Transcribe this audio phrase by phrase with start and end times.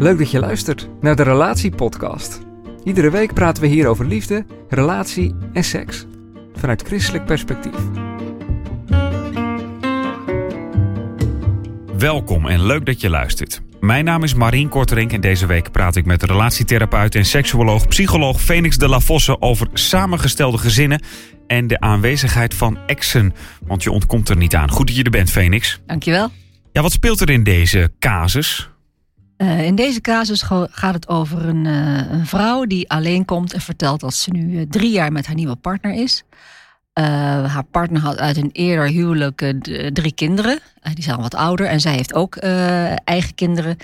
[0.00, 2.40] Leuk dat je luistert naar de Relatiepodcast.
[2.84, 6.06] Iedere week praten we hier over liefde, relatie en seks.
[6.54, 7.74] Vanuit christelijk perspectief.
[11.98, 13.60] Welkom en leuk dat je luistert.
[13.80, 18.40] Mijn naam is Marien Korterink en deze week praat ik met relatietherapeut en seksuoloog, psycholoog
[18.40, 21.02] Phoenix de la Vosse over samengestelde gezinnen
[21.46, 23.34] en de aanwezigheid van exen.
[23.66, 24.70] Want je ontkomt er niet aan.
[24.70, 25.80] Goed dat je er bent, Phoenix.
[25.86, 26.30] Dankjewel.
[26.72, 28.70] Ja, wat speelt er in deze casus?
[29.40, 33.60] Uh, in deze casus gaat het over een, uh, een, vrouw die alleen komt en
[33.60, 36.22] vertelt dat ze nu uh, drie jaar met haar nieuwe partner is.
[36.92, 39.54] haar partner had uit een eerder huwelijk
[39.92, 40.58] drie kinderen.
[40.94, 42.36] die zijn al wat ouder en zij heeft ook
[43.04, 43.76] eigen kinderen.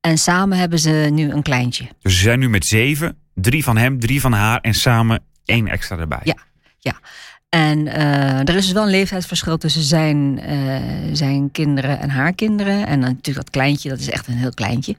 [0.00, 1.88] En samen hebben ze nu een kleintje.
[2.00, 5.68] Dus ze zijn nu met zeven, drie van hem, drie van haar en samen één
[5.68, 6.20] extra erbij.
[6.22, 6.36] Ja,
[6.78, 7.00] ja.
[7.50, 10.80] En uh, er is dus wel een leeftijdsverschil tussen zijn, uh,
[11.12, 12.86] zijn kinderen en haar kinderen.
[12.86, 14.96] En natuurlijk dat kleintje, dat is echt een heel kleintje.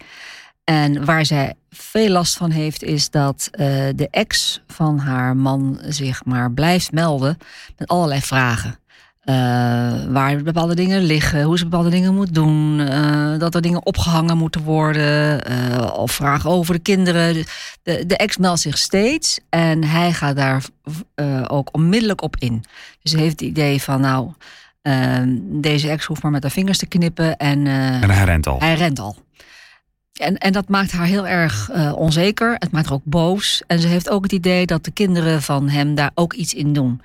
[0.64, 5.80] En waar zij veel last van heeft, is dat uh, de ex van haar man
[5.88, 7.38] zich maar blijft melden
[7.78, 8.80] met allerlei vragen.
[9.26, 9.36] Uh,
[10.10, 14.38] waar bepaalde dingen liggen, hoe ze bepaalde dingen moet doen, uh, dat er dingen opgehangen
[14.38, 17.46] moeten worden, uh, of vragen over de kinderen.
[17.84, 20.64] De, de ex meldt zich steeds en hij gaat daar
[21.48, 22.64] ook onmiddellijk op in.
[23.02, 24.32] Dus hij heeft het idee van, nou,
[25.62, 28.60] deze ex hoeft maar met haar vingers te knippen en, en hij rent al.
[28.60, 29.16] Hij rent al.
[30.14, 32.56] En, en dat maakt haar heel erg onzeker.
[32.60, 33.64] Het maakt haar ook boos.
[33.68, 36.74] En ze heeft ook het idee dat de kinderen van hem daar ook iets in
[36.74, 37.02] doen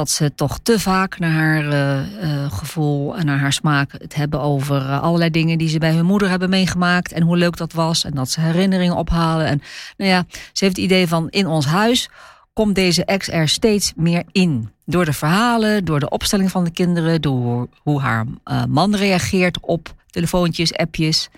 [0.00, 4.14] dat ze toch te vaak naar haar uh, uh, gevoel en naar haar smaak het
[4.14, 7.56] hebben over uh, allerlei dingen die ze bij hun moeder hebben meegemaakt en hoe leuk
[7.56, 9.46] dat was en dat ze herinneringen ophalen.
[9.46, 9.62] En
[9.96, 12.08] nou ja, ze heeft het idee van in ons huis
[12.52, 14.70] komt deze ex er steeds meer in.
[14.84, 18.26] Door de verhalen, door de opstelling van de kinderen, door hoe haar
[18.68, 21.28] man reageert op telefoontjes, appjes.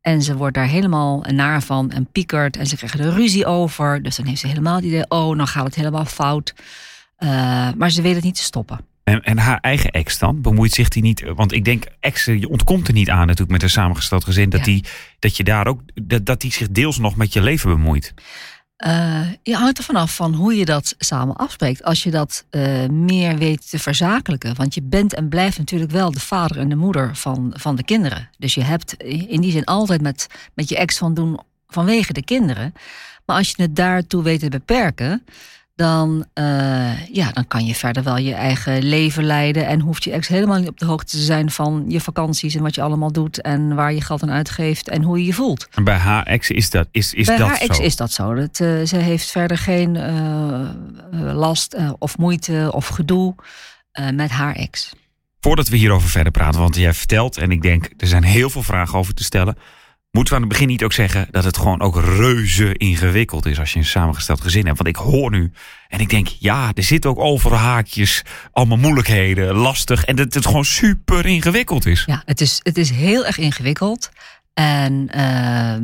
[0.00, 4.02] En ze wordt daar helemaal naar van en piekert en ze krijgen er ruzie over.
[4.02, 6.54] Dus dan heeft ze helemaal het idee, oh, dan gaat het helemaal fout.
[7.18, 7.28] Uh,
[7.76, 8.80] maar ze weet het niet te stoppen.
[9.04, 10.40] En, en, haar eigen ex dan?
[10.40, 11.24] Bemoeit zich die niet?
[11.34, 14.50] Want ik denk, ex, je ontkomt er niet aan natuurlijk met een samengesteld gezin.
[14.50, 14.66] Dat, ja.
[14.66, 14.84] die,
[15.18, 18.14] dat je daar ook, dat, dat die zich deels nog met je leven bemoeit.
[18.86, 21.82] Uh, je hangt er vanaf van hoe je dat samen afspreekt.
[21.82, 24.54] Als je dat uh, meer weet te verzakelijken.
[24.54, 27.84] Want je bent en blijft natuurlijk wel de vader en de moeder van, van de
[27.84, 28.28] kinderen.
[28.38, 32.24] Dus je hebt in die zin altijd met, met je ex van doen vanwege de
[32.24, 32.72] kinderen.
[33.26, 35.24] Maar als je het daartoe weet te beperken
[35.78, 39.66] dan, uh, ja, dan kan je verder wel je eigen leven leiden.
[39.66, 42.62] En hoeft je ex helemaal niet op de hoogte te zijn van je vakanties en
[42.62, 43.40] wat je allemaal doet.
[43.40, 45.68] En waar je geld aan uitgeeft en hoe je je voelt.
[45.74, 47.82] En bij haar ex is dat, is, is bij dat haar ex zo?
[47.82, 48.34] is dat zo.
[48.34, 53.34] Dat, uh, ze heeft verder geen uh, last of moeite of gedoe
[54.12, 54.92] met haar ex.
[55.40, 58.62] Voordat we hierover verder praten, want jij vertelt, en ik denk er zijn heel veel
[58.62, 59.56] vragen over te stellen.
[60.10, 63.58] Moeten we aan het begin niet ook zeggen dat het gewoon ook reuze ingewikkeld is
[63.58, 64.76] als je een samengesteld gezin hebt?
[64.76, 65.52] Want ik hoor nu
[65.88, 70.04] en ik denk, ja, er zitten ook overal haakjes, allemaal moeilijkheden, lastig.
[70.04, 72.02] En dat het gewoon super ingewikkeld is.
[72.06, 74.10] Ja, het is, het is heel erg ingewikkeld.
[74.54, 75.74] En uh,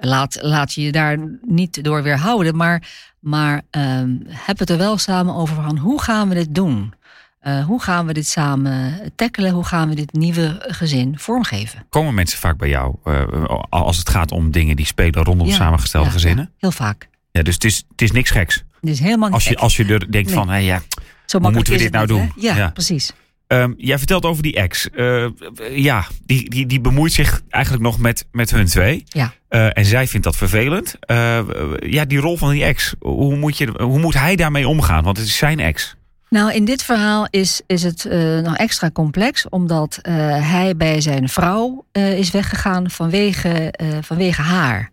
[0.00, 2.56] laat, laat je je daar niet door weerhouden.
[2.56, 2.82] Maar,
[3.20, 6.94] maar uh, heb het er wel samen over van hoe gaan we dit doen?
[7.42, 9.52] Uh, hoe gaan we dit samen tackelen?
[9.52, 11.86] Hoe gaan we dit nieuwe gezin vormgeven?
[11.88, 13.24] Komen mensen vaak bij jou uh,
[13.70, 16.44] als het gaat om dingen die spelen rondom ja, samengestelde ja, gezinnen?
[16.44, 17.08] Ja, heel vaak.
[17.32, 18.64] Ja, dus het is, het is niks geks.
[18.80, 19.62] Het is helemaal als je, geks.
[19.62, 20.36] als je er denkt Nee.
[20.36, 20.82] van, hé ja,
[21.26, 22.32] Zo hoe moeten we dit nou doen?
[22.36, 22.70] Ja, Ja.
[22.70, 23.12] precies.
[23.46, 24.88] Um, jij vertelt over die ex.
[24.94, 25.26] Uh,
[25.72, 29.04] ja, die, die, die bemoeit zich eigenlijk nog met, met hun twee.
[29.06, 29.32] Ja.
[29.50, 30.94] Uh, en zij vindt dat vervelend.
[31.10, 31.40] Uh,
[31.78, 32.94] ja, die rol van die ex.
[32.98, 35.04] Hoe moet, je, hoe moet hij daarmee omgaan?
[35.04, 35.96] Want het is zijn ex.
[36.30, 40.14] Nou, in dit verhaal is, is het uh, nog extra complex, omdat uh,
[40.50, 44.90] hij bij zijn vrouw uh, is weggegaan vanwege, vanwege haar.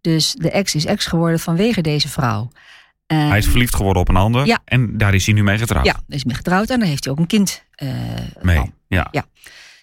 [0.00, 2.50] Dus de ex is ex geworden vanwege deze vrouw.
[3.06, 4.60] Hij is verliefd geworden op een ander ja.
[4.64, 5.86] en daar is hij nu mee getrouwd.
[5.86, 7.64] Ja, is mee getrouwd en daar heeft hij ook een kind
[8.40, 8.56] mee.
[8.56, 8.72] Van.
[8.86, 9.08] Ja.
[9.10, 9.24] ja.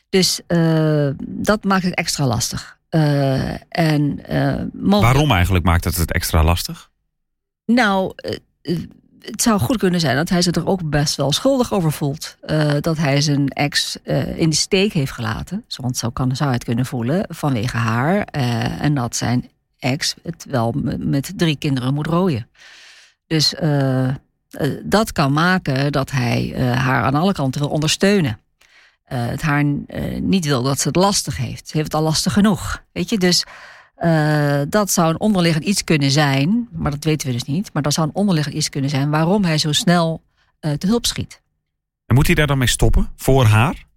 [0.10, 0.42] Dus
[1.19, 2.80] dat maakt het extra lastig.
[3.69, 4.22] en,
[4.74, 6.90] Waarom eigenlijk maakt het het extra lastig?
[7.66, 8.13] Nou
[9.21, 12.38] het zou goed kunnen zijn dat hij zich er ook best wel schuldig over voelt.
[12.45, 15.66] Uh, dat hij zijn ex uh, in de steek heeft gelaten.
[15.75, 18.16] Want zo zou hij het kunnen voelen vanwege haar.
[18.16, 19.50] Uh, en dat zijn
[19.80, 22.48] ex het wel met drie kinderen moet rooien.
[23.27, 23.54] Dus
[24.83, 28.39] dat kan maken dat hij haar aan alle kanten wil ondersteunen.
[29.06, 29.63] het haar
[30.21, 31.68] niet wil dat ze het lastig heeft.
[31.68, 32.83] Ze heeft het al lastig genoeg.
[32.92, 33.45] Weet je, dus
[34.00, 37.74] uh, dat zou een onderliggend iets kunnen zijn, maar dat weten we dus niet.
[37.74, 40.22] Maar dat zou een onderliggend iets kunnen zijn waarom hij zo snel
[40.62, 41.42] uh, te hulp schiet.
[42.06, 43.88] En moet hij daar dan mee stoppen voor haar?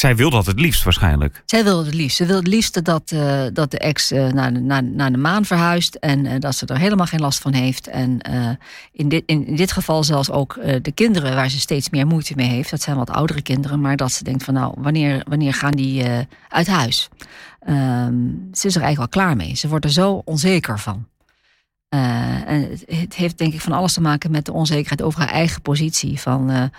[0.00, 1.42] Zij wil dat het liefst waarschijnlijk.
[1.46, 2.16] Zij wil het liefst.
[2.16, 5.44] Ze wil het liefst dat, uh, dat de ex uh, naar, naar, naar de maan
[5.44, 5.94] verhuist.
[5.94, 7.86] En uh, dat ze er helemaal geen last van heeft.
[7.86, 8.20] En
[8.92, 12.48] in, dit, in, dit geval zelfs ook de kinderen waar ze steeds meer moeite mee
[12.48, 12.70] heeft.
[12.70, 13.80] Dat zijn wat oudere kinderen.
[13.80, 16.04] Maar dat ze denkt van nou, wanneer, wanneer gaan die
[16.48, 17.08] uit huis?
[17.68, 19.54] Um, ze is er eigenlijk al klaar mee.
[19.54, 21.06] Ze wordt er zo onzeker van.
[21.88, 25.62] en het heeft denk ik van alles te maken met de onzekerheid over haar eigen
[25.62, 26.20] positie.
[26.20, 26.70] Van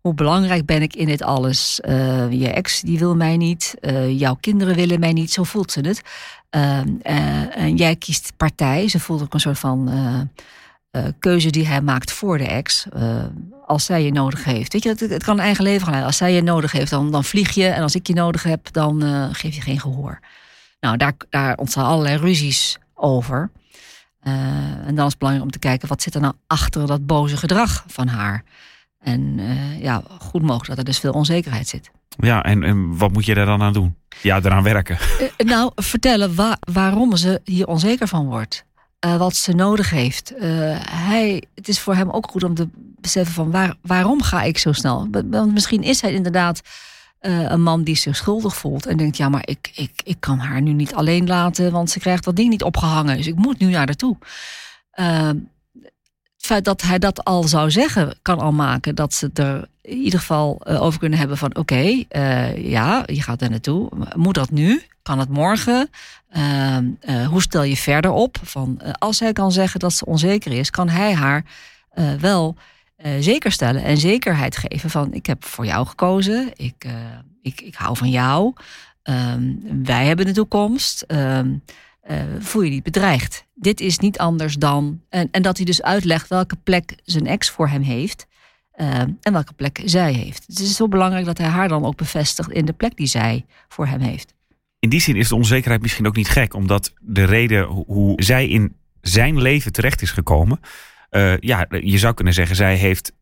[0.00, 1.80] hoe belangrijk ben ik in dit alles?
[1.84, 5.72] Uh, je ex die wil mij niet, uh, jouw kinderen willen mij niet, zo voelt
[5.72, 6.02] ze het.
[6.50, 6.78] Uh,
[7.56, 8.88] en jij kiest partij.
[8.88, 9.90] Ze voelt ook een soort van
[11.18, 12.86] keuze die hij maakt voor de ex.
[13.66, 14.72] als zij je nodig heeft.
[14.72, 16.04] Weet je, het, het kan een eigen leven gaan.
[16.04, 17.66] Als zij je nodig heeft, dan, dan vlieg je.
[17.66, 19.02] En als ik je nodig heb, dan
[19.34, 20.20] geef je geen gehoor.
[20.80, 23.50] Nou, daar, daar ontstaan allerlei ruzies over.
[24.22, 27.36] en dan is het belangrijk om te kijken, wat zit er nou achter dat boze
[27.36, 28.44] gedrag van haar?
[29.00, 31.90] En uh, ja, goed mogelijk dat er dus veel onzekerheid zit.
[32.08, 33.94] Ja, en, en wat moet je daar dan aan doen?
[34.22, 34.98] Ja, eraan werken.
[35.20, 38.64] Uh, nou, vertellen wa waarom ze hier onzeker van wordt.
[39.06, 40.32] Uh, wat ze nodig heeft.
[40.90, 42.68] hij, het is voor hem ook goed om te
[43.00, 45.08] beseffen van waar, waarom ga ik zo snel?
[45.10, 46.60] Want misschien is hij inderdaad
[47.20, 48.86] een man die zich schuldig voelt.
[48.86, 51.72] En denkt, ja, maar ik, ik, ik kan haar nu niet alleen laten.
[51.72, 53.16] Want ze krijgt dat ding niet opgehangen.
[53.16, 54.16] Dus ik moet nu naar haar toe
[56.40, 59.96] het feit dat hij dat al zou zeggen, kan al maken dat ze er in
[59.96, 63.88] ieder geval uh, over kunnen hebben van oké, uh, ja, je gaat er naartoe.
[64.16, 64.82] Moet dat nu?
[65.02, 65.90] Kan het morgen?
[66.36, 68.36] Uh, hoe stel je verder op?
[68.42, 71.44] Van, als hij kan zeggen dat ze onzeker is, kan hij haar
[72.18, 72.56] wel
[73.20, 76.86] zeker stellen en zekerheid geven van ik heb voor jou gekozen, ik,
[77.42, 78.52] ik, ik hou van jou,
[79.02, 81.06] ehm, wij hebben de toekomst.
[82.10, 83.44] Uh, voel je niet bedreigd.
[83.54, 85.00] Dit is niet anders dan.
[85.08, 88.26] En, en dat hij dus uitlegt welke plek zijn ex voor hem heeft.
[88.76, 90.44] Uh, en welke plek zij heeft.
[90.46, 93.44] Het is zo belangrijk dat hij haar dan ook bevestigt in de plek die zij
[93.68, 94.34] voor hem heeft.
[94.78, 98.48] In die zin is de onzekerheid misschien ook niet gek, omdat de reden hoe zij
[98.48, 100.60] in zijn leven terecht is gekomen.
[101.10, 103.12] Uh, ja, je zou kunnen zeggen, zij heeft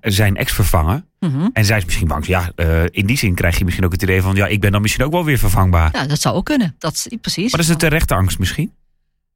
[0.00, 1.04] zijn ex vervangen.
[1.18, 1.48] Mhm.
[1.52, 2.26] En zij is misschien bang.
[2.26, 4.34] Ja, uh, in die zin krijg je misschien ook het idee van...
[4.34, 5.90] ja, ik ben dan misschien ook wel weer vervangbaar.
[5.92, 6.74] Ja, dat zou ook kunnen.
[6.78, 7.52] Dat is precies.
[7.52, 8.72] Maar is het terechte angst misschien?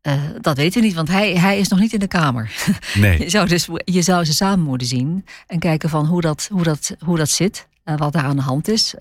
[0.02, 2.50] Uh, dat weten we niet, want hij, hij is nog niet in de kamer.
[2.94, 3.18] Nee.
[3.18, 6.62] je, zou dus, je zou ze samen moeten zien en kijken van hoe dat, hoe
[6.62, 7.68] dat, hoe dat zit.
[7.84, 8.94] Uh, wat daar aan de hand is.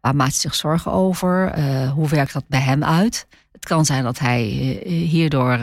[0.00, 1.60] waar maakt hij zich zorgen over?
[1.90, 3.26] hoe werkt dat bij hem uit?
[3.52, 4.42] Het kan zijn dat hij
[4.84, 5.58] hierdoor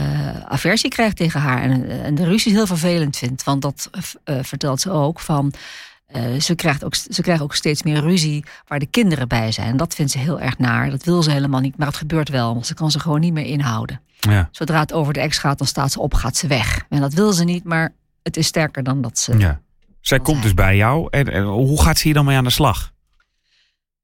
[0.00, 1.62] uh, aversie krijgt tegen haar.
[1.62, 3.44] En, en de ruzie heel vervelend vindt.
[3.44, 3.90] Want dat
[4.24, 5.52] uh, vertelt ze ook van.
[6.16, 9.68] Uh, ze, krijgt ook, ze krijgt ook steeds meer ruzie waar de kinderen bij zijn.
[9.68, 10.90] En dat vindt ze heel erg naar.
[10.90, 11.76] Dat wil ze helemaal niet.
[11.76, 12.52] Maar het gebeurt wel.
[12.52, 14.00] Want ze kan ze gewoon niet meer inhouden.
[14.20, 14.48] Ja.
[14.52, 16.84] Zodra het over de ex gaat, dan staat ze op, gaat ze weg.
[16.88, 17.92] En dat wil ze niet, maar
[18.22, 19.38] het is sterker dan dat ze.
[19.38, 19.60] Ja.
[20.00, 21.08] Zij komt dus bij jou.
[21.10, 22.92] En, en hoe gaat ze hier dan mee aan de slag?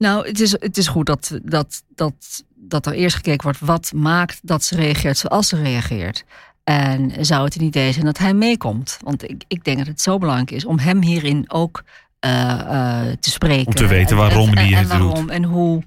[0.04, 3.92] Nou, het is, het is goed dat, dat, dat dat er eerst gekeken wordt wat
[3.92, 6.24] maakt dat ze reageert zoals ze reageert.
[6.64, 8.98] En zou het een idee zijn dat hij meekomt?
[9.02, 11.82] Want ik, ik denk dat het zo belangrijk is om hem hierin ook
[12.20, 13.66] uh, uh, te spreken.
[13.66, 15.30] Om te weten waarom en, die en, het en waarom doet.
[15.30, 15.82] En hoe.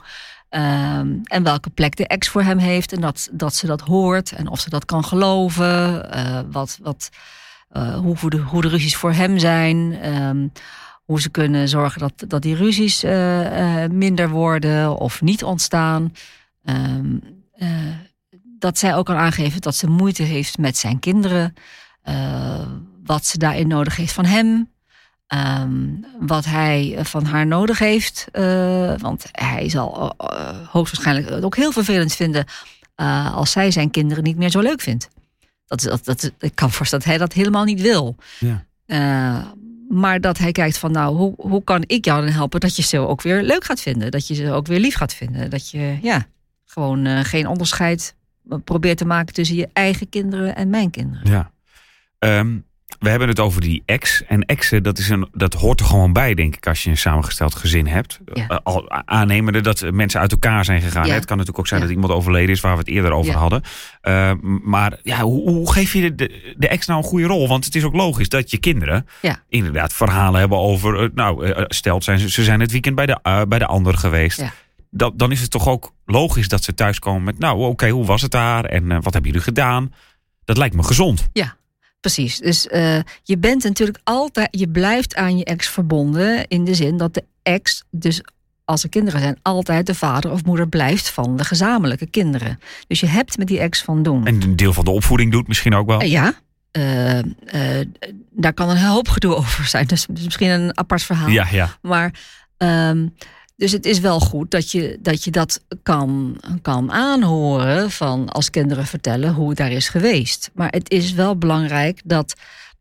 [0.49, 2.93] Um, en welke plek de ex voor hem heeft.
[2.93, 4.31] En dat, dat ze dat hoort.
[4.31, 6.09] En of ze dat kan geloven.
[6.15, 7.09] Uh, wat, wat,
[8.01, 10.05] hoe, de, hoe de ruzies voor hem zijn.
[10.13, 10.51] Um,
[11.07, 13.03] hoe ze kunnen zorgen dat, dat die ruzies
[13.91, 16.13] minder worden of niet ontstaan.
[16.63, 17.21] Um,
[17.57, 17.69] uh,
[18.59, 21.53] dat zij ook kan aangeven dat ze moeite heeft met zijn kinderen.
[23.03, 24.69] Wat ze daarin nodig heeft van hem.
[25.61, 28.27] Um, wat hij van haar nodig heeft.
[28.33, 30.15] Uh, want hij zal
[30.71, 32.45] hoogstwaarschijnlijk ook heel vervelend vinden.
[33.33, 35.09] als zij zijn kinderen niet meer zo leuk vindt.
[35.65, 38.15] Dat, dat, dat, ik kan voorstellen dat hij dat helemaal niet wil.
[38.39, 38.65] Ja.
[39.89, 42.81] Maar dat hij kijkt van, nou, hoe, hoe kan ik jou dan helpen dat je
[42.81, 44.11] ze ook weer leuk gaat vinden?
[44.11, 45.49] Dat je ze ook weer lief gaat vinden?
[45.49, 46.27] Dat je, ja,
[46.65, 48.15] gewoon uh, geen onderscheid
[48.63, 51.31] probeert te maken tussen je eigen kinderen en mijn kinderen.
[51.31, 51.51] Ja.
[52.39, 52.65] Um,
[52.99, 54.23] we hebben het over die ex.
[54.27, 56.97] En exen, dat, is een, dat hoort er gewoon bij, denk ik, als je een
[56.97, 58.19] samengesteld gezin hebt.
[58.33, 58.45] Ja.
[58.49, 61.07] Uh, al aannemende dat mensen uit elkaar zijn gegaan.
[61.07, 61.13] Ja.
[61.13, 61.85] Het kan natuurlijk ook zijn Ja.
[61.87, 63.61] dat iemand overleden is, waar we het eerder over hadden.
[64.01, 64.31] Uh,
[64.63, 67.47] maar ja, hoe, hoe geef je de, de, ex nou een goede rol?
[67.47, 69.05] Want het is ook logisch dat je kinderen
[69.49, 71.03] inderdaad verhalen hebben over.
[71.03, 73.97] uh, nou, stelt zijn ze, ze zijn het weekend bij de, uh, bij de ander
[73.97, 74.43] geweest.
[74.91, 77.39] Dat, dan is het toch ook logisch dat ze thuiskomen met.
[77.39, 78.65] Nou, oké, hoe was het daar?
[78.65, 79.93] En uh, wat hebben jullie gedaan?
[80.45, 81.29] Dat lijkt me gezond.
[81.33, 81.55] Ja,
[81.99, 82.37] precies.
[82.37, 86.97] Dus uh, je bent natuurlijk altijd, je blijft aan je ex verbonden in de zin
[86.97, 88.21] dat de ex, dus
[88.65, 92.59] als er kinderen zijn, altijd de vader of moeder blijft van de gezamenlijke kinderen.
[92.87, 94.25] Dus je hebt met die ex van doen.
[94.25, 96.01] En een deel van de opvoeding doet misschien ook wel.
[96.01, 96.33] Uh, ja.
[96.71, 97.19] Uh,
[98.31, 99.87] daar kan een hoop gedoe over zijn.
[99.87, 101.29] Dus, dus misschien een apart verhaal.
[101.29, 101.77] Ja, ja.
[101.81, 102.13] Maar
[102.57, 103.13] um,
[103.57, 108.49] dus het is wel goed dat je dat, je dat kan, kan aanhoren van als
[108.49, 110.51] kinderen vertellen hoe het daar is geweest.
[110.53, 112.33] Maar het is wel belangrijk dat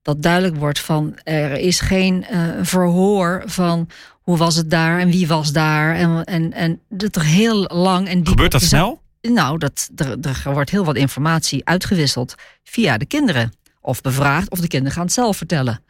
[0.02, 5.11] dat duidelijk wordt van er is geen uh, verhoor van hoe was het daar en
[5.11, 5.95] wie was daar.
[5.95, 8.26] En, en, en dat er heel lang en diep.
[8.26, 9.00] Gebeurt dat snel?
[9.21, 13.52] Nou, dat, er, er wordt heel wat informatie uitgewisseld via de kinderen.
[13.80, 15.85] Of bevraagd, of de kinderen gaan het zelf vertellen.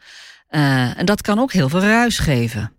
[0.49, 2.71] Uh, en dat kan ook heel veel ruis geven.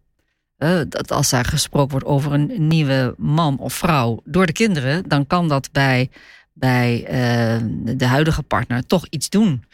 [0.59, 5.09] Uh, dat als daar gesproken wordt over een nieuwe man of vrouw door de kinderen,
[5.09, 6.11] dan kan dat bij,
[6.53, 9.65] bij uh, de huidige partner toch iets doen.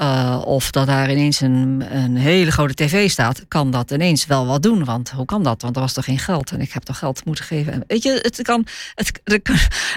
[0.00, 4.46] Uh, of dat daar ineens een, een hele grote tv staat, kan dat ineens wel
[4.46, 4.84] wat doen.
[4.84, 5.62] Want hoe kan dat?
[5.62, 7.72] Want er was toch geen geld en ik heb toch geld moeten geven.
[7.72, 9.20] En weet je, het kan, het,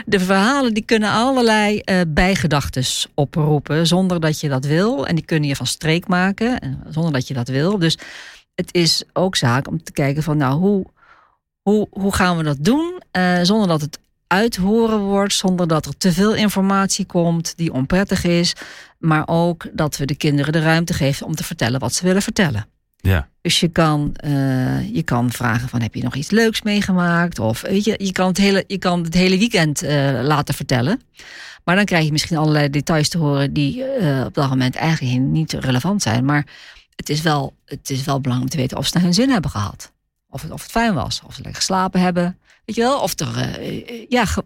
[0.06, 5.08] de verhalen die kunnen allerlei uh, bijgedachtes oproepen zonder dat je dat wil.
[5.08, 7.78] En die kunnen je van streek maken zonder dat je dat wil.
[7.78, 7.98] Dus
[8.58, 10.86] het is ook zaak om te kijken van nou, hoe,
[11.62, 15.98] hoe, hoe gaan we dat doen uh, zonder dat het uithoren wordt, zonder dat er
[15.98, 18.54] te veel informatie komt die onprettig is,
[18.98, 22.22] maar ook dat we de kinderen de ruimte geven om te vertellen wat ze willen
[22.22, 22.68] vertellen.
[22.98, 23.28] Ja.
[23.42, 27.40] Dus je kan, uh, je kan vragen van heb je nog iets leuks meegemaakt?
[27.40, 31.02] Of weet je, je kan het hele, je kan het hele weekend uh, laten vertellen.
[31.64, 35.22] Maar dan krijg je misschien allerlei details te horen die uh, op dat moment eigenlijk
[35.22, 36.26] niet relevant zijn.
[36.26, 36.46] Maar
[36.98, 39.30] het is wel, het is wel belangrijk om te weten of ze naar hun zin
[39.30, 39.92] hebben gehad.
[40.30, 42.38] Of het, of het fijn was, of ze lekker geslapen hebben.
[42.66, 44.46] Weet je wel, of er, uh, ja, ge,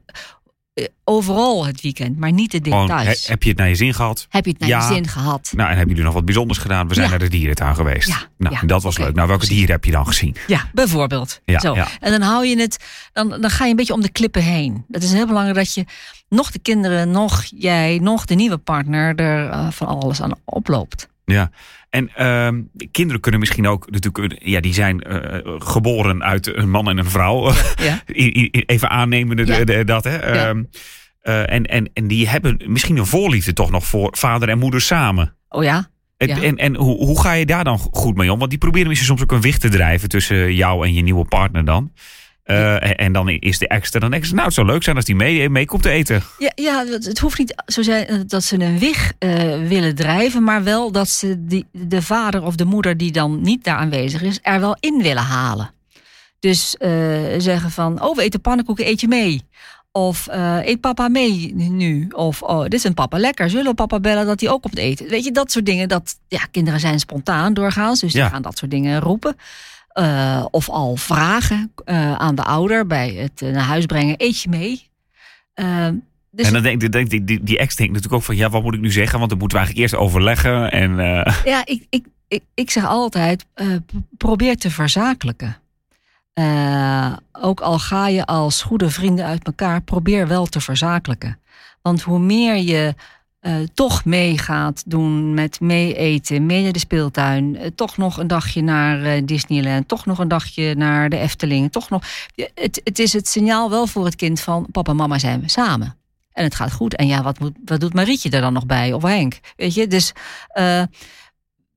[0.74, 2.90] uh, overal het weekend, maar niet de details.
[2.90, 4.26] Gewoon, he, heb je het naar je zin gehad?
[4.30, 4.88] Heb je het naar ja.
[4.88, 5.52] je zin gehad?
[5.56, 6.88] Nou, en hebben jullie nog wat bijzonders gedaan?
[6.88, 7.12] We zijn Ja.
[7.12, 8.08] naar de dierentuin geweest.
[8.08, 9.16] Ja, Nou, ja, dat was leuk.
[9.16, 10.36] Nou, welke dieren heb je dan gezien?
[10.48, 11.42] Ja, bijvoorbeeld.
[11.46, 11.76] Ja, Zo.
[11.76, 11.88] ja.
[12.00, 12.78] En dan hou je het,
[13.14, 14.86] dan, dan ga je een beetje om de klippen heen.
[14.92, 15.86] Het is heel belangrijk dat je
[16.30, 21.10] nog de kinderen, nog jij, nog de nieuwe partner er uh, van alles aan oploopt.
[21.32, 21.52] Ja.
[21.90, 26.90] En uh, kinderen kunnen misschien ook natuurlijk, ja, die zijn uh, geboren uit een man
[26.90, 27.54] en een vrouw.
[27.76, 28.02] Ja.
[28.66, 29.84] Even aannemen Ja.
[29.84, 30.34] dat, hè?
[30.34, 30.50] Ja.
[30.50, 30.70] Um,
[31.24, 34.82] uh, en, en, en die hebben misschien een voorliefde toch nog voor vader en moeder
[34.82, 35.36] samen.
[35.50, 35.90] Oh ja?
[36.18, 36.42] En, Ja.
[36.42, 38.38] en, en hoe, hoe ga je daar dan goed mee om?
[38.40, 41.26] Want die proberen misschien soms ook een wicht te drijven tussen jou en je nieuwe
[41.26, 41.92] partner dan.
[42.46, 44.34] Uh, en, en dan is de extra dan extra.
[44.34, 46.24] Nou, het zou leuk zijn als die mee, mee komt te eten.
[46.38, 49.34] Ja, ja, het hoeft niet zo zijn eh, dat ze een wig eh,
[49.68, 53.64] willen drijven, maar wel dat ze die, de vader of de moeder die dan niet
[53.64, 55.72] daar aanwezig is, er wel in willen halen.
[56.40, 56.90] Dus eh,
[57.38, 59.42] zeggen van, oh, we eten pannenkoeken, eet je mee?
[59.92, 62.08] Of eh, eet papa mee nu?
[62.12, 63.50] Of oh, dit is een papa lekker.
[63.50, 65.08] Zullen we papa bellen dat hij ook komt eten?
[65.08, 65.88] Weet je, dat soort dingen.
[65.88, 68.22] Dat, ja, kinderen zijn spontaan doorgaans, dus Ja.
[68.22, 69.36] die gaan dat soort dingen roepen.
[69.94, 74.42] Eh, of al vragen eh, aan de ouder bij het eh, naar huis brengen: eet
[74.42, 74.90] je mee?
[75.54, 75.88] Eh,
[76.32, 78.64] dus en dan denkt denk, die, die, die ex denkt natuurlijk ook van, ja, wat
[78.64, 79.18] moet ik nu zeggen?
[79.18, 80.72] Want dan moeten we eigenlijk eerst overleggen.
[80.72, 80.96] En,
[81.46, 83.46] ja, ik, ik, ik, ik zeg altijd:
[84.18, 85.58] probeer te verzakelijken.
[87.32, 91.40] Ook al ga je als goede vrienden uit elkaar, probeer wel te verzakelijken.
[91.82, 92.96] Want hoe meer je
[93.42, 98.18] uh, toch mee gaat doen met mee eten, mee naar de speeltuin, uh, toch nog
[98.18, 102.04] een dagje naar uh, Disneyland, toch nog een dagje naar de Efteling, toch nog.
[102.36, 105.50] Het, het is het signaal wel voor het kind van papa en mama zijn we
[105.50, 105.96] samen.
[106.32, 106.96] En het gaat goed.
[106.96, 108.94] En ja, wat, moet, wat doet Marietje er dan nog bij?
[108.94, 109.40] Of Henk?
[109.56, 110.14] Weet je, dus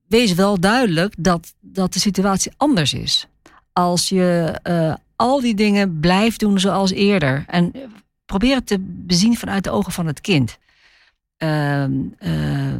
[0.07, 3.27] wees wel duidelijk dat, dat de situatie anders is.
[3.73, 4.59] Als je
[5.15, 7.43] al die dingen blijft doen zoals eerder.
[7.47, 7.73] En
[8.25, 10.57] probeer het te bezien vanuit de ogen van het kind.
[11.45, 12.73] Uh, uh,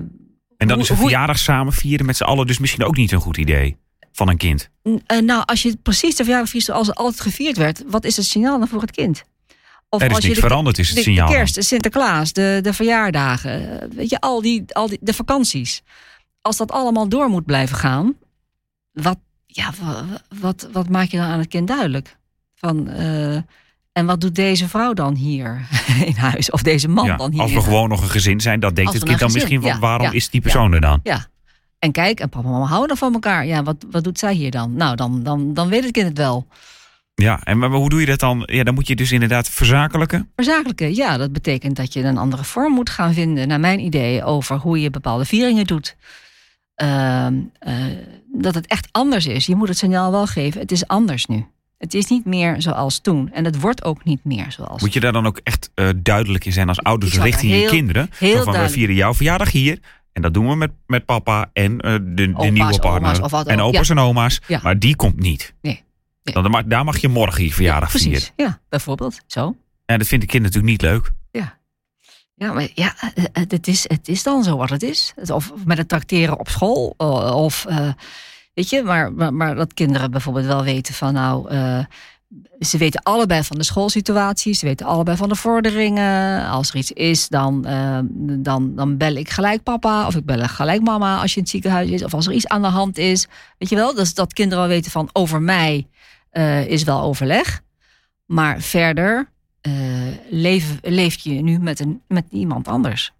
[0.57, 3.19] en dan is een verjaardag samen vieren met z'n allen dus misschien ook niet een
[3.19, 3.77] goed idee
[4.11, 4.69] van een kind.
[4.83, 8.17] Uh, nou, als je precies de verjaardag viert zoals het altijd gevierd werd, wat is
[8.17, 9.23] het signaal dan voor het kind?
[9.89, 11.27] Of er is als niks je de, veranderd, is het de, signaal.
[11.27, 15.83] De kerst, de Sinterklaas, de, de verjaardagen, weet je, al die, al die, de vakanties.
[16.41, 18.15] Als dat allemaal door moet blijven gaan,
[18.91, 22.17] wat, ja, wat, wat, wat maak je dan aan het kind duidelijk?
[22.55, 23.37] Van, uh,
[23.97, 25.67] en wat doet deze vrouw dan hier
[26.09, 26.49] in huis?
[26.49, 27.41] Of deze man ja, dan hier?
[27.41, 29.71] Als we gewoon nog een gezin zijn, dat denkt het kind dan gezin, misschien van
[29.71, 30.99] ja, waarom ja, is die persoon er dan?
[31.03, 31.27] Ja.
[31.79, 33.45] En kijk, en papa en mama houden van elkaar.
[33.45, 34.73] Ja, wat, wat doet zij hier dan?
[34.73, 36.47] Nou, dan, dan, dan weet het kind het wel.
[37.13, 38.43] Ja, en maar hoe doe je dat dan?
[38.45, 40.31] Ja, dan moet je dus inderdaad verzakelijken.
[40.35, 44.23] Verzakelijken, ja, dat betekent dat je een andere vorm moet gaan vinden, naar mijn idee,
[44.23, 45.95] over hoe je bepaalde vieringen doet.
[46.81, 47.27] Uh,
[47.67, 47.85] uh,
[48.33, 49.45] dat het echt anders is.
[49.45, 51.45] Je moet het signaal wel geven, het is anders nu.
[51.77, 53.31] Het is niet meer zoals toen.
[53.31, 56.45] En het wordt ook niet meer zoals Moet je daar dan ook echt uh, duidelijk
[56.45, 58.09] in zijn als ouders richting heel, je kinderen?
[58.17, 59.79] Heel van, we vieren jouw verjaardag hier.
[60.13, 63.11] En dat doen we met, met papa en uh, de, de Opa's, nieuwe partner.
[63.47, 63.93] en opa's ja.
[63.95, 64.41] en oma's.
[64.47, 64.59] Ja.
[64.63, 65.53] Maar die komt niet.
[65.61, 65.83] Nee.
[66.23, 66.43] Nee.
[66.43, 68.27] Dan, daar mag je morgen je verjaardag Precies, vieren.
[68.35, 69.19] ja, bijvoorbeeld.
[69.27, 69.55] Zo.
[69.85, 71.11] Ja, dat vindt de kind natuurlijk niet leuk.
[72.37, 75.13] Ja, maar ja, eh, het, is, het is dan zo wat het is.
[75.31, 76.93] Of met het tracteren op school.
[76.97, 77.89] eh, Of, eh,
[78.55, 81.49] weet je, maar, maar, maar dat kinderen bijvoorbeeld wel weten van nou...
[81.49, 81.85] eh,
[82.59, 84.53] ze weten allebei van de schoolsituatie.
[84.53, 86.45] Ze weten allebei van de vorderingen.
[86.47, 87.99] Als er iets is, dan, eh,
[88.37, 90.07] dan, dan bel ik gelijk papa.
[90.07, 92.03] Of ik bel gelijk mama als je in het ziekenhuis is.
[92.03, 93.27] Of als er iets aan de hand is.
[93.57, 95.87] Weet je wel, dus dat kinderen wel weten van over mij
[96.29, 97.61] eh, is wel overleg.
[98.25, 99.33] Maar verder
[100.29, 103.13] leef, leef je nu met, een, met iemand anders.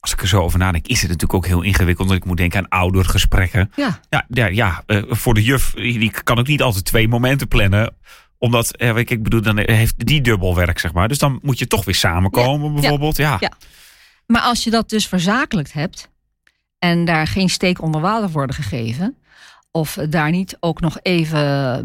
[0.00, 2.08] Als ik er zo over nadenk, is het natuurlijk ook heel ingewikkeld.
[2.08, 3.72] Want ik moet denken aan oudergesprekken.
[3.76, 7.48] Ja, Ja, ja, ja eh, voor de juf, die kan ook niet altijd twee momenten
[7.48, 7.94] plannen.
[8.38, 11.08] Omdat, eh, ik, ik bedoel, dan heeft die dubbel werk, zeg maar.
[11.08, 13.16] Dus dan moet je toch weer samenkomen, Ja, bijvoorbeeld.
[13.16, 13.36] Ja.
[13.40, 13.52] Ja.
[14.26, 16.10] Maar als je dat dus verzakelijkt hebt
[16.78, 19.16] en daar geen steek onder water worden gegeven,
[19.70, 21.40] of daar niet ook nog even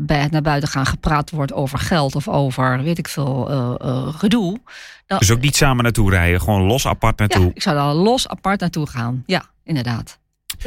[0.06, 3.76] bij het naar buiten gaan gepraat wordt over geld of over weet ik veel eh,
[3.80, 4.60] eh, gedoe.
[5.06, 7.52] Dan, Dus ook niet samen naartoe rijden, gewoon los apart ja, naartoe.
[7.54, 9.24] ik zou daar los apart naartoe gaan.
[9.26, 10.20] Ja, inderdaad.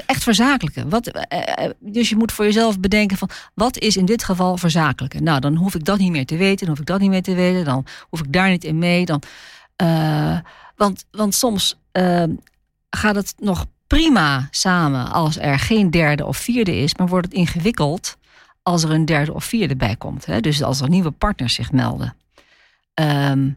[0.07, 0.89] Echt verzakelijken.
[0.89, 5.23] Wat, eh, dus je moet voor jezelf bedenken van wat is in dit geval verzakelijken.
[5.23, 7.23] Nou, dan hoef ik dat niet meer te weten, dan hoef ik dat niet meer
[7.23, 9.05] te weten, dan hoef ik daar niet in mee.
[9.05, 9.23] Dan,
[10.77, 11.79] want, want soms
[12.91, 17.35] gaat het nog prima samen als er geen derde of vierde is, maar wordt het
[17.35, 18.17] ingewikkeld
[18.63, 20.27] als er een derde of vierde bij komt.
[20.27, 20.41] Hè?
[20.41, 22.17] Dus als er nieuwe partners zich melden.
[22.95, 23.51] Ehm,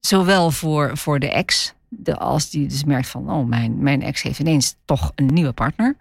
[0.00, 4.22] zowel voor, voor de ex, de, als die dus merkt van, oh, mijn, mijn ex
[4.22, 5.96] heeft ineens toch een nieuwe partner.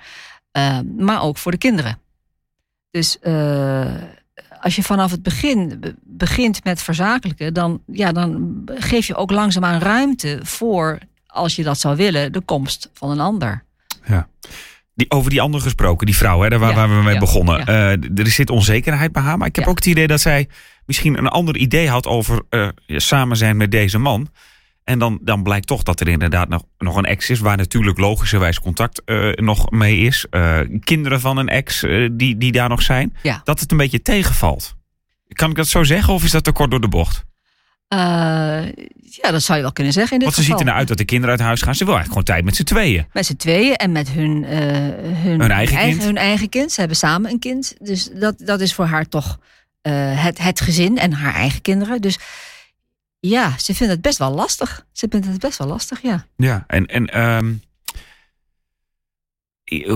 [0.51, 1.99] Ehm, maar ook voor de kinderen.
[2.91, 3.95] Dus eh,
[4.61, 9.31] als je vanaf het begin be- begint met verzakelijken, dan, ja, dan geef je ook
[9.31, 10.99] langzaamaan ruimte voor,
[11.31, 13.63] als je dat zou willen, de komst van een ander.
[14.95, 17.19] Die, over die andere gesproken, die vrouw, hè, daar waar, Ja, waar we mee ja,
[17.19, 17.57] begonnen.
[17.57, 17.65] ja.
[17.65, 19.37] Eh, er zit onzekerheid bij haar.
[19.37, 19.69] Maar ik heb Ja.
[19.71, 20.47] ook het idee dat zij
[20.85, 24.29] misschien een ander idee had over eh, samen zijn met deze man.
[24.83, 27.97] En dan, dan blijkt toch dat er inderdaad nog, nog een ex is, waar natuurlijk
[27.97, 30.25] logischerwijs contact eh, nog mee is.
[30.79, 31.79] Kinderen van een ex
[32.11, 33.15] die, die daar nog zijn.
[33.23, 33.41] Ja.
[33.43, 34.75] Dat het een beetje tegenvalt.
[35.27, 37.25] Kan ik dat zo zeggen of is dat te kort door de bocht?
[37.91, 37.97] Eh,
[39.21, 40.57] ja, dat zou je wel kunnen zeggen in dit Want ze geval.
[40.57, 41.75] ziet ernaar uit dat de kinderen uit huis gaan.
[41.75, 43.05] Ze wil eigenlijk gewoon tijd met z'n tweeën.
[43.13, 44.59] Met z'n tweeën en met hun, eh,
[45.23, 46.03] hun, Hun eigen kind.
[46.03, 46.71] hun eigen kind.
[46.71, 47.75] Ze hebben samen een kind.
[47.79, 49.39] Dus dat, dat is voor haar toch
[49.81, 52.01] eh, het, het gezin en haar eigen kinderen.
[52.01, 52.17] Dus
[53.19, 54.85] ja, ze vindt het best wel lastig.
[54.91, 56.25] Ze vindt het best wel lastig, ja.
[56.35, 57.53] Ja, en, en ehm,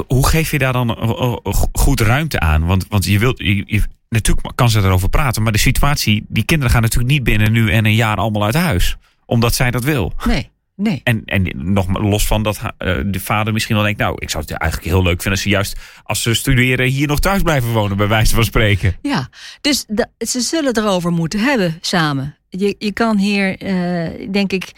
[0.08, 1.10] hoe geef je daar dan eh, eh,
[1.44, 2.66] go- goed ruimte aan?
[2.66, 6.44] Want, want je wilt, je, je- natuurlijk kan ze erover praten, maar de situatie, die
[6.46, 9.84] kinderen gaan natuurlijk niet binnen nu en een jaar allemaal uit huis, omdat zij dat
[9.84, 10.14] wil.
[10.26, 11.02] Nee, nee.
[11.04, 14.44] En, en nog los van dat eh, de vader misschien wel denkt, nou, ik zou
[14.44, 17.72] het eigenlijk heel leuk vinden als ze juist als ze studeren hier nog thuis blijven
[17.72, 18.96] wonen, bij wijze van spreken.
[19.02, 19.30] Ja,
[19.62, 19.86] dus
[20.18, 22.36] ze zullen erover moeten hebben samen.
[22.50, 24.72] Je, je kan hier, eh, denk ik,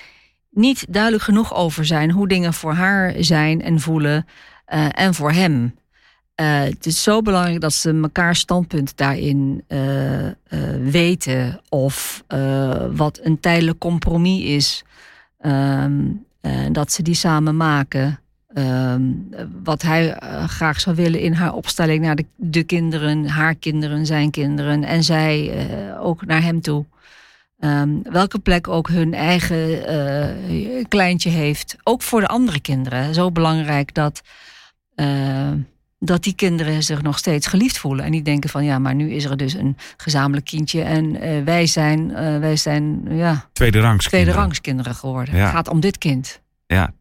[0.52, 4.26] niet duidelijk genoeg over zijn hoe dingen voor haar zijn en voelen
[4.67, 5.73] eh, en voor hem.
[6.38, 10.27] Eh, het is zo belangrijk dat ze elkaar standpunt daarin eh,
[10.82, 12.23] weten of
[12.95, 14.84] wat een tijdelijk compromis is.
[15.39, 16.01] Ehm,
[16.41, 18.19] eh, dat ze die samen maken.
[18.47, 19.01] Ehm,
[19.63, 24.32] wat hij graag zou willen in haar opstelling naar de, de kinderen, haar kinderen, zijn
[24.32, 25.51] kinderen en zij
[25.99, 26.86] ook naar hem toe.
[27.60, 29.86] Ehm, welke plek ook hun eigen
[30.88, 31.75] kleintje heeft.
[31.84, 33.13] Ook voor de andere kinderen.
[33.13, 34.21] Zo belangrijk dat,
[34.98, 35.52] eh,
[36.00, 38.06] dat die kinderen zich nog steeds geliefd voelen.
[38.06, 40.82] En niet denken van ja, maar nu is er dus een gezamenlijk kindje.
[40.82, 44.06] En eh, wij zijn, eh, wij zijn ja, Tweede rangs.
[44.08, 44.96] tweede kinderen.
[44.96, 45.36] geworden.
[45.36, 45.42] Ja.
[45.42, 46.42] Het gaat om dit kind.
[46.68, 46.94] Ja,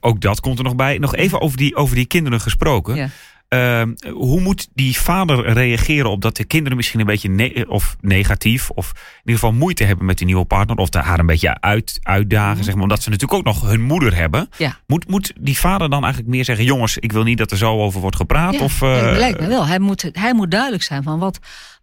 [0.00, 0.98] ook dat komt er nog bij.
[0.98, 2.94] Nog even over die, over die kinderen gesproken.
[2.94, 3.08] Ja.
[3.54, 7.96] Ehm, hoe moet die vader reageren op dat de kinderen misschien een beetje ne- of
[8.00, 11.26] negatief of in ieder geval moeite hebben met die nieuwe partner of de haar een
[11.26, 12.64] beetje uit, uitdagen, Mhm.
[12.64, 14.48] zeg maar, omdat ze natuurlijk ook nog hun moeder hebben.
[14.58, 14.78] Ja.
[14.86, 17.80] Moet, moet die vader dan eigenlijk meer zeggen: jongens, ik wil niet dat er zo
[17.80, 18.54] over wordt gepraat?
[18.54, 19.66] Ja, of, eh, lijkt me wel.
[19.66, 21.38] Hij moet, hij moet duidelijk zijn van wat,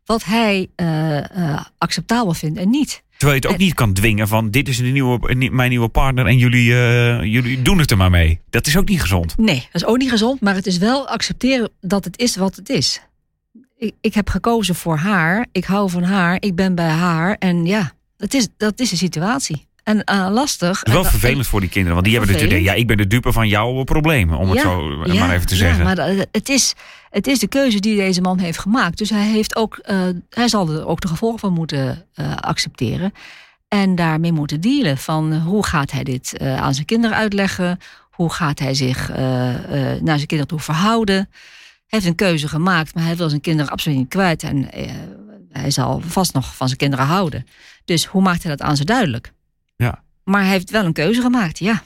[0.05, 3.03] wat hij eh, eh, acceptabel vindt en niet.
[3.21, 6.25] Terwijl je het ook niet kan dwingen van dit is de nieuwe, mijn nieuwe partner
[6.25, 8.39] en jullie, uh, jullie doen het er maar mee.
[8.49, 9.37] Dat is ook niet gezond.
[9.37, 12.55] Nee, dat is ook niet gezond, maar het is wel accepteren dat het is wat
[12.55, 13.01] het is.
[13.77, 17.65] Ik, ik heb gekozen voor haar, ik hou van haar, ik ben bij haar en
[17.65, 19.67] ja, dat is, dat is de situatie.
[19.91, 20.79] En uh, lastig.
[20.79, 23.07] Het is wel vervelend voor die kinderen, want die hebben natuurlijk, ja, ik ben de
[23.07, 25.77] dupe van jouw problemen, om het zo maar even te zeggen.
[25.77, 26.73] Ja, maar het is,
[27.09, 28.97] het is de keuze die deze man heeft gemaakt.
[28.97, 33.13] Dus hij, heeft ook, uh, hij zal er ook de gevolgen van moeten uh, accepteren.
[33.67, 34.97] En daarmee moeten dealen.
[34.97, 37.79] Van hoe gaat hij dit aan zijn kinderen uitleggen?
[38.11, 39.09] Hoe gaat hij zich
[39.99, 41.15] naar zijn kinderen toe verhouden?
[41.15, 41.29] Hij
[41.99, 44.43] heeft een keuze gemaakt, maar hij wil zijn kinderen absoluut niet kwijt.
[44.43, 44.69] En
[45.51, 47.47] hij zal vast nog van zijn kinderen houden.
[47.85, 49.31] Dus hoe maakt hij dat aan ze duidelijk?
[50.31, 51.83] Maar hij heeft wel een keuze gemaakt, ja.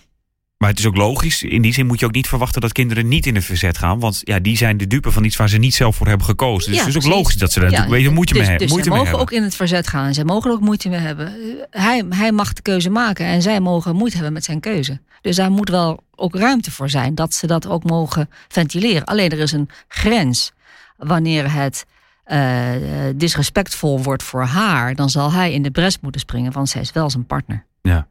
[0.58, 1.44] Maar het is ook logisch.
[1.44, 4.00] In die zin moet je ook niet verwachten dat kinderen niet in het verzet gaan.
[4.00, 6.72] Want ja, die zijn de dupe van iets waar ze niet zelf voor hebben gekozen.
[6.72, 8.90] Dus het is ook logisch dat ze daar ja, natuurlijk moeite dus, mee, dus moeite
[8.90, 9.34] mee mogen hebben.
[9.34, 10.14] ook in het verzet gaan.
[10.14, 11.34] Zij mogen ook moeite mee hebben.
[11.70, 15.00] Hij, hij mag de keuze maken en zij mogen moeite hebben met zijn keuze.
[15.22, 19.06] Dus daar moet wel ook ruimte voor zijn dat ze dat ook mogen ventileren.
[19.06, 20.52] Alleen er is een grens.
[20.98, 21.86] Wanneer het
[22.28, 22.70] uh,
[23.16, 26.92] disrespectvol wordt voor haar, dan zal hij in de bres moeten springen, want zij is
[26.92, 27.66] wel zijn partner.
[27.86, 28.08] Ja.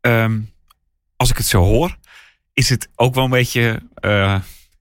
[0.00, 0.52] Um,
[1.16, 1.96] als ik het zo hoor,
[2.52, 3.82] is het ook wel een beetje.
[4.00, 4.36] Uh,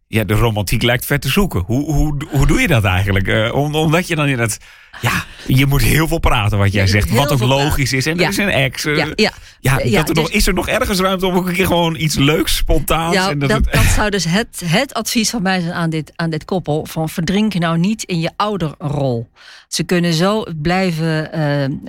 [0.07, 1.63] ja, de romantiek lijkt ver te zoeken.
[1.65, 3.27] Hoe, hoe, hoe doe je dat eigenlijk?
[3.27, 4.57] Uh, omdat je dan in het.
[5.01, 7.09] Ja, je moet heel veel praten wat jij zegt.
[7.09, 8.05] Wat ook logisch is.
[8.05, 8.83] En er is een ex.
[8.83, 9.31] Ja, ja.
[9.59, 11.95] ja, dat er dus, nog, is er nog ergens ruimte om ook een keer gewoon
[11.95, 13.15] iets leuks, spontaans.
[13.15, 16.11] Ja, en dat, dat, dat, zou dus het, het advies van mij zijn aan dit,
[16.15, 16.85] aan dit koppel.
[16.85, 19.29] Van verdrink nou niet in je ouderrol.
[19.67, 21.29] Ze kunnen zo blijven.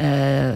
[0.00, 0.50] Uh,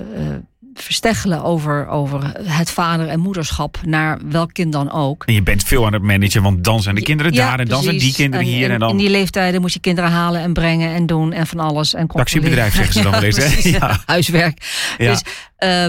[0.83, 5.25] versteggelen over, over het vader- en moederschap naar welk kind dan ook.
[5.25, 7.69] En je bent veel aan het managen, want dan zijn de kinderen ja, daar en
[7.69, 8.71] dan zijn die kinderen en, hier.
[8.71, 8.91] En, dan...
[8.91, 11.95] In die leeftijden moet je kinderen halen en brengen en doen en van alles.
[11.95, 13.37] En Taxibedrijf zeggen ze dan wel eens.
[13.79, 14.01] Ja.
[14.07, 14.61] Huiswerk.
[14.99, 15.23] Dus
[15.59, 15.87] uh,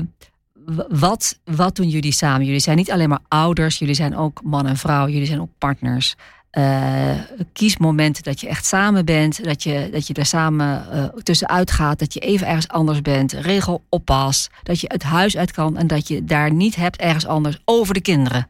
[0.89, 2.45] wat, wat doen jullie samen?
[2.45, 5.51] Jullie zijn niet alleen maar ouders, jullie zijn ook man en vrouw, jullie zijn ook
[5.57, 6.15] partners.
[6.57, 7.11] Uh,
[7.53, 11.71] kies momenten dat je echt samen bent, dat je, dat je er samen uh, tussenuit
[11.71, 15.77] gaat, dat je even ergens anders bent, regel oppas, dat je het huis uit kan
[15.77, 18.49] en dat je daar niet hebt ergens anders over de kinderen.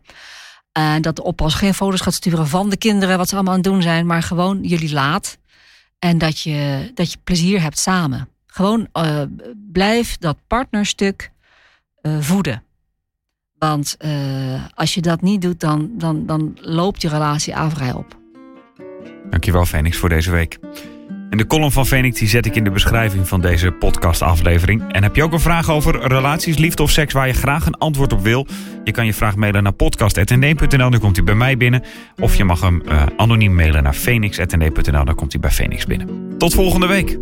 [0.72, 3.60] En dat de oppas geen foto's gaat sturen van de kinderen, wat ze allemaal aan
[3.60, 5.38] het doen zijn, maar gewoon jullie laat.
[6.00, 8.30] En dat je, dat je plezier hebt samen.
[8.48, 8.88] Gewoon
[9.72, 11.32] blijf dat partnerstuk
[12.20, 12.64] voeden.
[13.60, 14.12] Want uh,
[14.74, 18.18] als je dat niet doet, dan, dan, dan loopt je relatie averij op.
[19.30, 20.60] Dankjewel, Phoenix, voor deze week.
[21.30, 24.92] En de column van Phoenix die zet ik in de beschrijving van deze podcastaflevering.
[24.92, 27.78] En heb je ook een vraag over relaties, liefde of seks waar je graag een
[27.78, 28.48] antwoord op wil?
[28.84, 31.84] Je kan je vraag mailen naar podcast.nd.nl, dan komt hij bij mij binnen.
[32.20, 36.38] Of je mag hem uh, anoniem mailen naar phoenix.nd.nl, dan komt hij bij Phoenix binnen.
[36.38, 37.18] Tot volgende week.